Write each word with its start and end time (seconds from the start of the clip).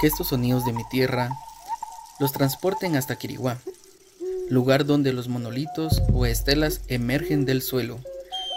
que 0.00 0.06
estos 0.06 0.28
sonidos 0.28 0.64
de 0.64 0.72
mi 0.72 0.84
tierra 0.84 1.30
los 2.18 2.32
transporten 2.32 2.96
hasta 2.96 3.16
Quiriguá, 3.16 3.58
lugar 4.48 4.86
donde 4.86 5.12
los 5.12 5.28
monolitos 5.28 6.02
o 6.12 6.24
estelas 6.24 6.80
emergen 6.88 7.44
del 7.44 7.60
suelo, 7.60 7.98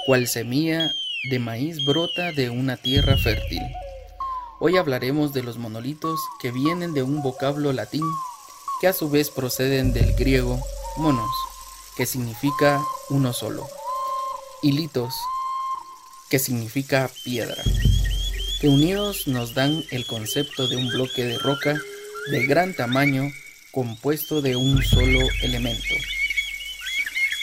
cual 0.06 0.28
semilla 0.28 0.90
de 1.30 1.40
maíz 1.40 1.86
brota 1.86 2.32
de 2.32 2.50
una 2.50 2.78
tierra 2.78 3.18
fértil. 3.18 3.62
Hoy 4.60 4.78
hablaremos 4.78 5.34
de 5.34 5.44
los 5.44 5.58
monolitos 5.58 6.20
que 6.42 6.52
vienen 6.52 6.94
de 6.94 7.04
un 7.04 7.22
vocablo 7.22 7.74
latín 7.74 8.06
que 8.80 8.88
a 8.88 8.94
su 8.94 9.10
vez 9.10 9.30
proceden 9.30 9.94
del 9.94 10.14
griego 10.16 10.60
monos, 10.98 11.32
que 11.98 12.06
significa 12.06 12.82
uno 13.10 13.34
solo, 13.34 13.68
y 14.62 14.72
litos, 14.72 15.14
que 16.30 16.40
significa 16.40 17.10
piedra, 17.24 17.62
unidos 18.68 19.28
nos 19.28 19.54
dan 19.54 19.84
el 19.92 20.06
concepto 20.06 20.68
de 20.68 20.78
un 20.78 20.90
bloque 20.90 21.26
de 21.26 21.38
roca 21.38 21.76
de 22.32 22.46
gran 22.46 22.74
tamaño 22.74 23.32
compuesto 23.72 24.42
de 24.42 24.56
un 24.56 24.82
solo 24.84 25.20
elemento. 25.42 25.96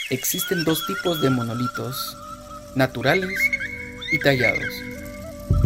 Existen 0.09 0.63
dos 0.63 0.85
tipos 0.87 1.21
de 1.21 1.29
monolitos, 1.29 2.17
naturales 2.75 3.37
y 4.11 4.19
tallados. 4.19 4.73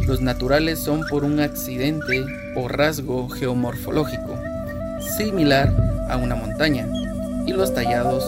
Los 0.08 0.22
naturales 0.22 0.80
son 0.80 1.06
por 1.08 1.24
un 1.24 1.40
accidente 1.40 2.26
o 2.56 2.68
rasgo 2.68 3.30
geomorfológico, 3.30 4.38
similar 5.18 5.74
a 6.10 6.18
una 6.18 6.36
montaña, 6.36 6.88
y 7.46 7.54
los 7.54 7.74
tallados 7.74 8.24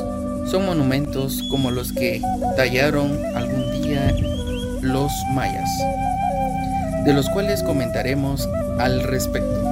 son 0.50 0.66
monumentos 0.66 1.44
como 1.50 1.72
los 1.72 1.92
que 1.92 2.22
tallaron 2.56 3.20
algún 3.36 3.82
día 3.82 4.16
los 4.82 5.12
mayas, 5.34 5.70
de 7.08 7.14
los 7.14 7.30
cuales 7.30 7.64
comentaremos 7.64 8.50
al 8.80 9.02
respecto. 9.02 9.64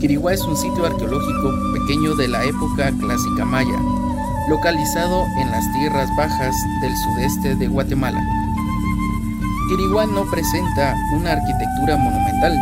Quiriguá 0.00 0.32
es 0.32 0.40
un 0.40 0.56
sitio 0.56 0.86
arqueológico 0.86 1.52
pequeño 1.74 2.14
de 2.14 2.28
la 2.28 2.44
época 2.44 2.90
clásica 2.98 3.44
maya, 3.44 3.78
localizado 4.48 5.26
en 5.38 5.50
las 5.50 5.70
tierras 5.74 6.08
bajas 6.16 6.56
del 6.80 6.96
sudeste 6.96 7.56
de 7.56 7.68
Guatemala. 7.68 8.24
Quiriguá 9.68 10.06
no 10.06 10.24
presenta 10.30 10.96
una 11.14 11.32
arquitectura 11.32 11.98
monumental, 11.98 12.58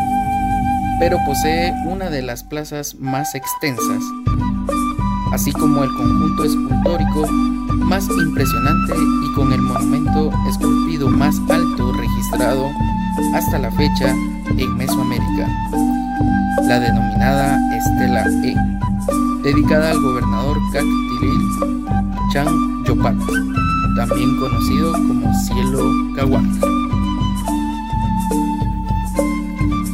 pero 0.99 1.19
posee 1.25 1.73
una 1.87 2.11
de 2.11 2.23
las 2.23 2.43
plazas 2.43 2.97
más 2.97 3.37
extensas, 3.37 4.03
así 5.31 5.53
como 5.53 5.85
el 5.85 5.91
conjunto 5.95 6.45
escultórico 6.45 7.29
más 7.87 8.09
impresionante 8.09 8.95
y 8.95 9.33
con 9.35 9.53
el 9.53 9.63
monumento 9.63 10.31
esculpido 10.49 11.09
más 11.09 11.37
alto 11.49 11.93
registrado 11.93 12.69
hasta 13.35 13.59
la 13.59 13.71
fecha 13.71 14.15
en 14.59 14.77
Mesoamérica, 14.77 15.49
la 16.65 16.81
denominada 16.81 17.59
Estela 17.77 18.25
E, 18.45 18.55
dedicada 19.43 19.93
al 19.93 20.01
gobernador 20.01 20.59
Cactilil 20.73 21.85
Chan 22.33 22.85
Yopat, 22.85 23.17
también 23.97 24.37
conocido 24.41 24.93
como 24.93 25.33
Cielo 25.45 26.15
Cahuac. 26.17 26.45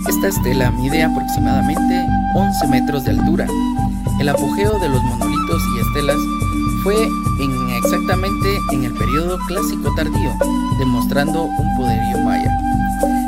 Esta 0.09 0.29
estela 0.29 0.71
mide 0.71 1.03
aproximadamente 1.03 2.07
11 2.35 2.69
metros 2.69 3.05
de 3.05 3.11
altura. 3.11 3.47
El 4.21 4.29
apogeo 4.29 4.79
de 4.79 4.89
los 4.89 5.03
monolitos 5.03 5.63
y 5.75 5.81
estelas 5.81 6.19
fue 6.83 6.97
en 7.39 7.71
exactamente 7.71 8.61
en 8.73 8.85
el 8.85 8.93
periodo 8.93 9.39
clásico 9.47 9.95
tardío, 9.95 10.31
demostrando 10.79 11.45
un 11.45 11.77
poderío 11.77 12.19
maya. 12.19 12.51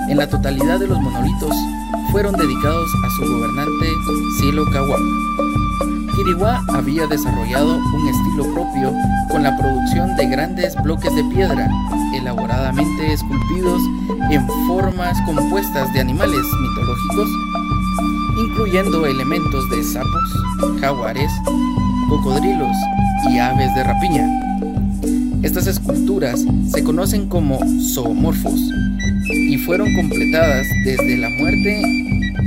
En 0.08 0.16
la 0.16 0.28
totalidad 0.28 0.80
de 0.80 0.88
los 0.88 1.00
monolitos 1.00 1.54
fueron 2.10 2.34
dedicados 2.34 2.88
a 3.04 3.10
su 3.10 3.32
gobernante 3.32 3.86
Cielo 4.40 4.64
Cahuac. 4.72 5.00
Quiriguá 6.16 6.64
había 6.68 7.06
desarrollado 7.06 7.76
un 7.76 8.08
estilo 8.08 8.44
propio 8.54 8.92
con 9.30 9.42
la 9.42 9.56
producción 9.56 10.16
de 10.16 10.26
grandes 10.26 10.74
bloques 10.82 11.14
de 11.14 11.24
piedra, 11.24 11.68
elaboradamente 12.14 13.12
esculpidos 13.12 13.82
en 14.30 14.46
formas 14.66 15.20
compuestas 15.26 15.92
de 15.92 16.00
animales 16.00 16.42
mitológicos, 16.60 17.28
incluyendo 18.38 19.06
elementos 19.06 19.68
de 19.70 19.82
sapos, 19.82 20.80
jaguares, 20.80 21.30
cocodrilos 22.14 22.76
y 23.28 23.38
aves 23.38 23.74
de 23.74 23.82
rapiña. 23.82 24.28
Estas 25.42 25.66
esculturas 25.66 26.44
se 26.72 26.84
conocen 26.84 27.28
como 27.28 27.58
zoomorfos 27.92 28.60
y 29.28 29.58
fueron 29.58 29.92
completadas 29.94 30.64
desde 30.84 31.16
la 31.16 31.28
muerte 31.30 31.82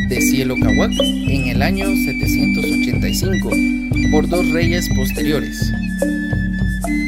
de 0.08 0.22
Cielo 0.22 0.56
Cahuac 0.62 0.94
en 1.02 1.50
el 1.50 1.62
año 1.62 1.86
785 1.86 3.50
por 4.10 4.30
dos 4.30 4.50
reyes 4.52 4.88
posteriores. 4.96 5.70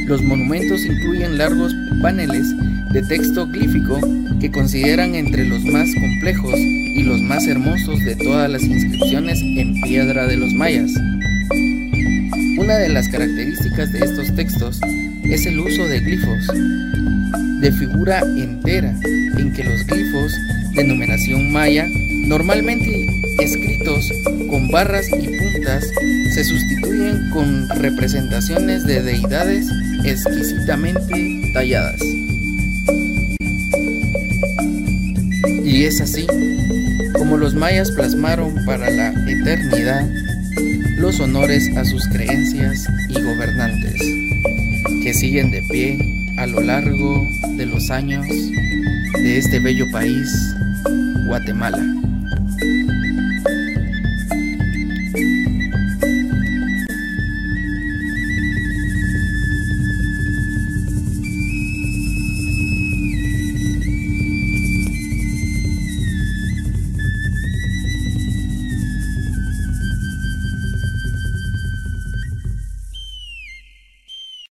Los 0.08 0.22
monumentos 0.22 0.84
incluyen 0.86 1.38
largos 1.38 1.74
paneles 2.02 2.46
de 2.92 3.02
texto 3.04 3.48
glífico 3.48 4.02
que 4.42 4.52
consideran 4.52 5.16
entre 5.16 5.46
los 5.46 5.64
más 5.64 5.88
complejos 5.94 6.56
y 6.58 7.04
los 7.04 7.22
más 7.22 7.48
hermosos 7.48 8.04
de 8.04 8.18
todas 8.18 8.50
las 8.50 8.64
inscripciones 8.64 9.40
en 9.42 9.80
piedra 9.82 10.28
de 10.28 10.36
los 10.36 10.52
mayas. 10.52 10.92
Una 12.70 12.78
de 12.78 12.90
las 12.90 13.08
características 13.08 13.92
de 13.92 13.98
estos 13.98 14.36
textos 14.36 14.80
es 15.24 15.48
el 15.48 15.60
uso 15.60 15.88
de 15.88 16.02
glifos 16.02 16.46
de 17.62 17.72
figura 17.72 18.20
entera, 18.20 18.94
en 19.40 19.52
que 19.54 19.64
los 19.64 19.84
glifos 19.88 20.32
de 20.76 20.84
numeración 20.84 21.52
maya, 21.52 21.88
normalmente 22.28 23.08
escritos 23.40 24.14
con 24.52 24.70
barras 24.70 25.08
y 25.08 25.36
puntas, 25.36 25.84
se 26.36 26.44
sustituyen 26.44 27.32
con 27.32 27.68
representaciones 27.70 28.86
de 28.86 29.02
deidades 29.02 29.66
exquisitamente 30.06 31.52
talladas. 31.56 32.00
Y 35.66 35.86
es 35.86 36.00
así 36.02 36.28
como 37.14 37.36
los 37.36 37.56
mayas 37.56 37.90
plasmaron 37.90 38.64
para 38.64 38.92
la 38.92 39.10
eternidad 39.28 40.08
los 41.00 41.22
honores 41.22 41.76
a 41.78 41.86
sus 41.86 42.06
creencias 42.10 42.86
y 43.08 43.14
gobernantes, 43.22 44.02
que 45.02 45.14
siguen 45.14 45.50
de 45.50 45.62
pie 45.64 45.98
a 46.38 46.46
lo 46.46 46.60
largo 46.60 47.26
de 47.56 47.66
los 47.66 47.90
años 47.90 48.28
de 48.28 49.38
este 49.38 49.60
bello 49.60 49.86
país, 49.92 50.30
Guatemala. 51.26 52.09